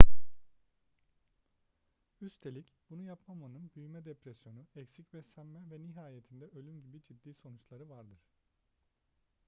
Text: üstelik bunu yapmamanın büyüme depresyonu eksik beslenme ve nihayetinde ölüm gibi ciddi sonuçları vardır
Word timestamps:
üstelik 2.21 2.73
bunu 2.89 3.01
yapmamanın 3.03 3.71
büyüme 3.75 4.05
depresyonu 4.05 4.65
eksik 4.75 5.13
beslenme 5.13 5.59
ve 5.71 5.81
nihayetinde 5.87 6.45
ölüm 6.45 6.81
gibi 6.81 7.01
ciddi 7.03 7.33
sonuçları 7.33 7.89
vardır 7.89 8.19